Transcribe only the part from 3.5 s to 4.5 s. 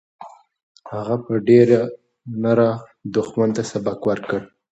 ته سبق ورکړ.